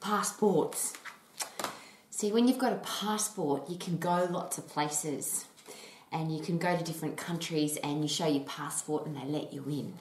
[0.00, 0.94] passports.
[2.10, 5.44] See, when you've got a passport, you can go lots of places
[6.10, 9.52] and you can go to different countries and you show your passport and they let
[9.52, 9.94] you in.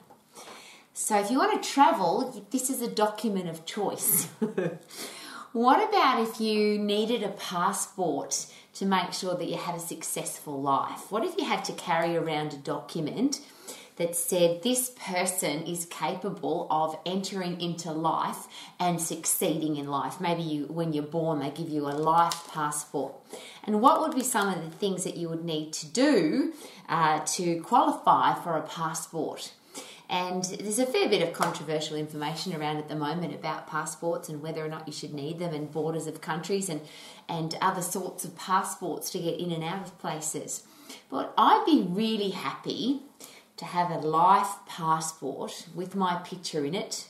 [0.94, 4.26] So, if you want to travel, this is a document of choice.
[5.52, 10.62] what about if you needed a passport to make sure that you had a successful
[10.62, 11.12] life?
[11.12, 13.42] What if you had to carry around a document
[13.98, 18.48] that said this person is capable of entering into life
[18.80, 20.20] and succeeding in life.
[20.20, 23.14] Maybe you, when you're born, they give you a life passport.
[23.64, 26.54] And what would be some of the things that you would need to do
[26.90, 29.54] uh, to qualify for a passport?
[30.08, 34.42] And there's a fair bit of controversial information around at the moment about passports and
[34.42, 36.82] whether or not you should need them and borders of countries and,
[37.28, 40.64] and other sorts of passports to get in and out of places.
[41.10, 43.02] But I'd be really happy
[43.58, 47.10] to have a life passport with my picture in it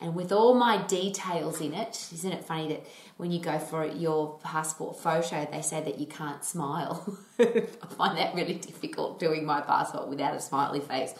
[0.00, 2.08] and with all my details in it.
[2.12, 6.06] Isn't it funny that when you go for your passport photo, they say that you
[6.06, 7.18] can't smile?
[7.38, 11.14] I find that really difficult doing my passport without a smiley face.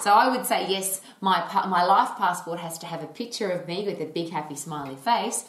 [0.00, 3.66] So I would say yes, my my life passport has to have a picture of
[3.66, 5.44] me with a big happy smiley face.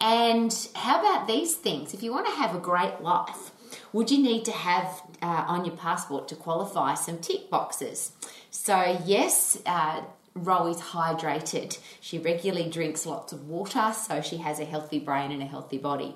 [0.00, 1.92] And how about these things?
[1.92, 3.50] If you want to have a great life,
[3.92, 8.12] would you need to have uh, on your passport to qualify some tick boxes?
[8.50, 10.02] So, yes, uh,
[10.34, 11.78] Ro is hydrated.
[12.00, 15.78] She regularly drinks lots of water, so she has a healthy brain and a healthy
[15.78, 16.14] body.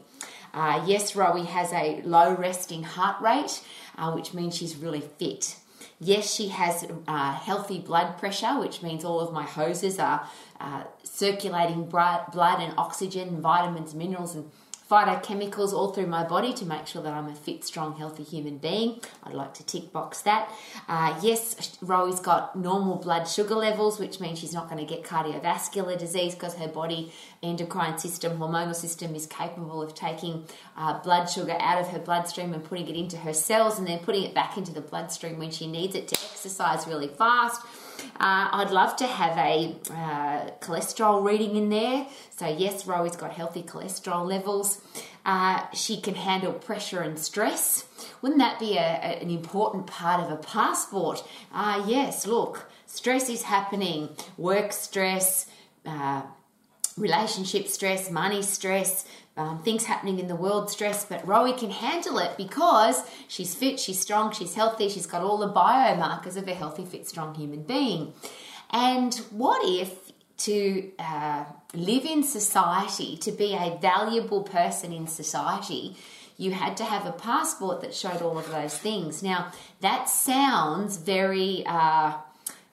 [0.55, 3.63] Uh, yes, Rowie has a low resting heart rate,
[3.97, 5.57] uh, which means she's really fit.
[5.99, 10.29] Yes, she has uh, healthy blood pressure, which means all of my hoses are
[10.61, 14.51] uh, circulating blood and oxygen, vitamins, minerals, and
[14.93, 18.59] phytochemicals all through my body to make sure that I'm a fit, strong, healthy human
[18.59, 19.01] being.
[19.25, 20.53] I'd like to tick box that.
[20.87, 25.03] Uh, yes, Rowie's got normal blood sugar levels, which means she's not going to get
[25.03, 27.11] cardiovascular disease because her body
[27.43, 30.45] endocrine system, hormonal system is capable of taking
[30.77, 33.99] uh, blood sugar out of her bloodstream and putting it into her cells and then
[34.01, 37.63] putting it back into the bloodstream when she needs it to exercise really fast.
[38.21, 42.07] Uh, I'd love to have a uh, cholesterol reading in there.
[42.31, 44.81] So, yes, Rowie's got healthy cholesterol levels.
[45.25, 47.85] Uh, she can handle pressure and stress.
[48.21, 51.23] Wouldn't that be a, a, an important part of a passport?
[51.53, 55.47] Uh, yes, look, stress is happening, work stress,
[55.87, 56.23] uh,
[56.97, 59.05] relationship stress, money stress,
[59.37, 63.81] um, things happening in the world, stress, but Rowie can handle it because she's fit,
[63.81, 67.63] she's strong, she's healthy, she's got all the biomarkers of a healthy, fit, strong human
[67.63, 68.13] being.
[68.71, 75.97] And what if to uh, live in society, to be a valuable person in society,
[76.37, 79.23] you had to have a passport that showed all of those things?
[79.23, 82.15] Now, that sounds very uh,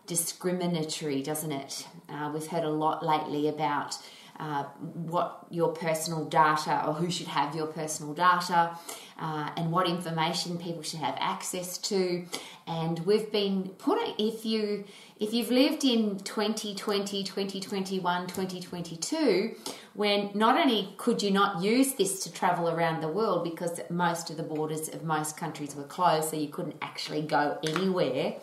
[0.09, 1.87] discriminatory, doesn't it?
[2.09, 3.95] Uh, we've heard a lot lately about
[4.39, 8.71] uh, what your personal data or who should have your personal data
[9.19, 12.25] uh, and what information people should have access to
[12.65, 14.85] and we've been put if you
[15.19, 19.55] if you've lived in 2020 2021 2022
[19.93, 24.29] when not only could you not use this to travel around the world because most
[24.29, 28.35] of the borders of most countries were closed so you couldn't actually go anywhere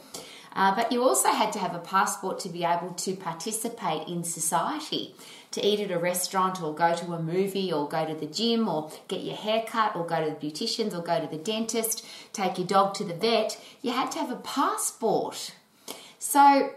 [0.56, 4.24] uh, but you also had to have a passport to be able to participate in
[4.24, 5.14] society
[5.52, 8.68] to eat at a restaurant or go to a movie or go to the gym
[8.68, 12.04] or get your hair cut or go to the beauticians or go to the dentist,
[12.32, 15.52] take your dog to the vet, you had to have a passport.
[16.18, 16.72] So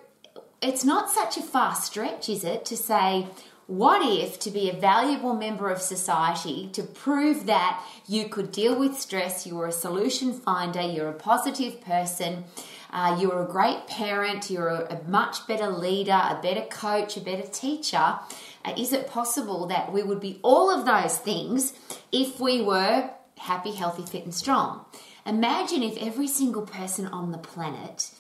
[0.62, 3.28] it's not such a far stretch, is it, to say,
[3.68, 8.78] what if to be a valuable member of society, to prove that you could deal
[8.78, 12.46] with stress, you're a solution finder, you're a positive person,
[12.92, 17.48] uh, you're a great parent, you're a, much better leader, a better coach, a better
[17.48, 18.20] teacher,
[18.66, 21.74] uh, is it possible that we would be all of those things
[22.12, 24.86] if we were happy, healthy, fit, and strong?
[25.26, 28.12] Imagine if every single person on the planet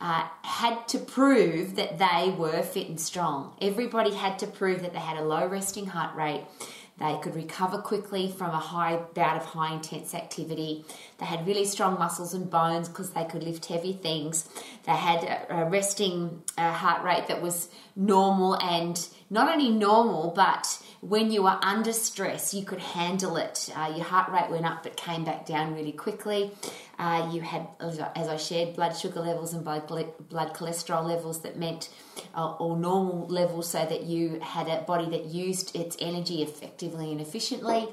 [0.00, 3.54] uh, had to prove that they were fit and strong.
[3.60, 6.44] Everybody had to prove that they had a low resting heart rate.
[6.98, 10.84] They could recover quickly from a high bout of high intense activity.
[11.18, 14.48] They had really strong muscles and bones because they could lift heavy things.
[14.84, 20.81] They had a, resting uh, heart rate that was normal and not only normal, but
[21.02, 23.68] when you were under stress, you could handle it.
[23.74, 26.52] Uh, your heart rate went up but came back down really quickly.
[26.96, 31.88] Uh, you had, as I shared, blood sugar levels and blood, cholesterol levels that meant,
[32.36, 37.10] uh, or normal levels, so that you had a body that used its energy effectively
[37.10, 37.88] and efficiently.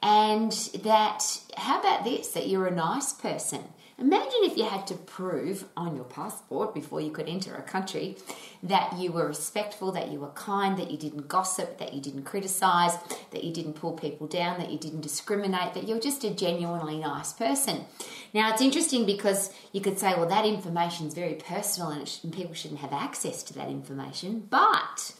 [0.00, 0.52] And
[0.84, 3.64] that, how about this, that you're a nice person?
[3.96, 8.16] Imagine if you had to prove on your passport before you could enter a country
[8.62, 12.24] that you were respectful, that you were kind, that you didn't gossip, that you didn't
[12.24, 12.96] criticize,
[13.30, 16.98] that you didn't pull people down, that you didn't discriminate, that you're just a genuinely
[16.98, 17.84] nice person.
[18.32, 22.24] Now, it's interesting because you could say, well, that information is very personal and, sh-
[22.24, 25.14] and people shouldn't have access to that information, but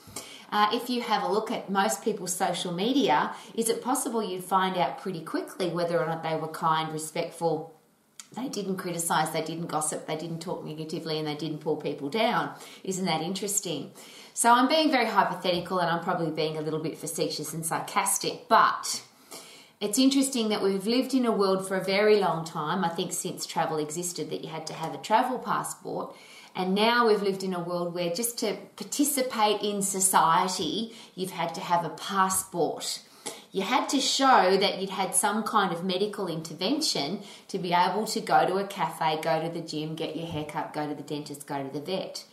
[0.51, 4.45] uh, if you have a look at most people's social media, is it possible you'd
[4.45, 7.74] find out pretty quickly whether or not they were kind, respectful,
[8.35, 12.09] they didn't criticize, they didn't gossip, they didn't talk negatively, and they didn't pull people
[12.09, 12.55] down.
[12.83, 13.93] Isn't that interesting?
[14.33, 18.49] So I'm being very hypothetical and I'm probably being a little bit facetious and sarcastic,
[18.49, 19.03] but
[19.81, 23.13] it's interesting that we've lived in a world for a very long time, I think
[23.13, 26.17] since travel existed, that you had to have a travel passport.
[26.57, 31.55] And now we've lived in a world where just to participate in society, you've had
[31.55, 33.01] to have a passport
[33.55, 38.05] you had to show that you'd had some kind of medical intervention to be able
[38.05, 41.05] to go to a cafe, go to the gym, get your haircut, go to the
[41.05, 42.25] dentist, go to the vet.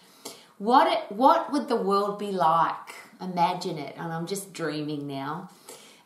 [0.58, 2.96] What it, what would the world be like?
[3.22, 5.52] Imagine it, and I'm just dreaming now.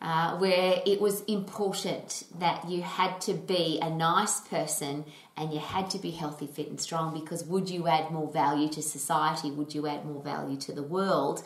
[0.06, 5.04] Uh, where it was important that you had to be a nice person
[5.36, 8.70] and you had to be healthy, fit, and strong because would you add more value
[8.70, 9.50] to society?
[9.50, 11.44] Would you add more value to the world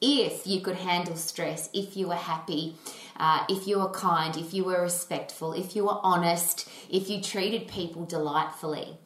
[0.00, 2.74] if you could handle stress, if you were happy,
[3.16, 7.22] uh, if you were kind, if you were respectful, if you were honest, if you
[7.22, 8.98] treated people delightfully.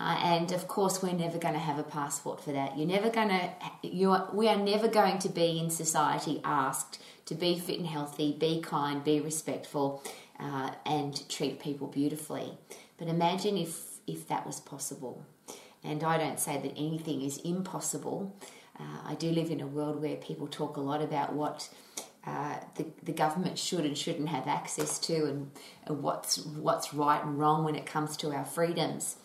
[0.00, 2.78] Uh, and of course, we're never going to have a passport for that.
[2.78, 3.50] You're never going to.
[3.82, 8.36] You we are never going to be in society asked to be fit and healthy,
[8.38, 10.02] be kind, be respectful,
[10.38, 12.56] uh, and treat people beautifully.
[12.96, 15.24] But imagine if if that was possible.
[15.82, 18.36] And I don't say that anything is impossible.
[18.78, 21.68] Uh, I do live in a world where people talk a lot about what
[22.26, 25.50] uh, the, the government should and shouldn't have access to and,
[25.86, 29.16] and what's what's right and wrong when it comes to our freedoms.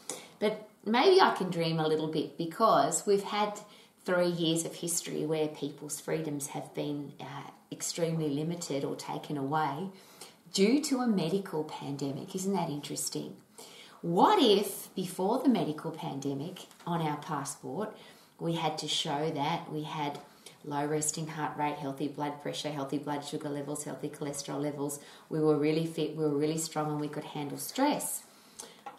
[0.43, 3.61] But maybe I can dream a little bit because we've had
[4.03, 9.87] three years of history where people's freedoms have been uh, extremely limited or taken away
[10.51, 12.35] due to a medical pandemic.
[12.35, 13.37] Isn't that interesting?
[14.01, 17.95] What if before the medical pandemic on our passport
[18.37, 20.19] we had to show that we had
[20.65, 24.99] low resting heart rate, healthy blood pressure, healthy blood sugar levels, healthy cholesterol levels.
[25.29, 28.23] We were really fit, we were really strong, and we could handle stress.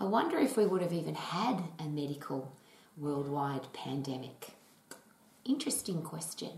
[0.00, 2.50] I wonder if we would have even had a medical
[2.96, 4.50] worldwide pandemic.
[5.44, 6.50] Interesting question.